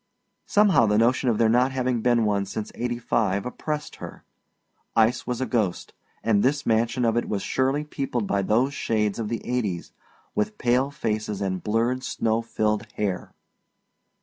[0.47, 4.23] Somehow the notion of there not having been one since eighty five oppressed her.
[4.95, 5.93] Ice was a ghost,
[6.23, 9.91] and this mansion of it was surely peopled by those shades of the eighties,
[10.33, 13.35] with pale faces and blurred snow filled hair.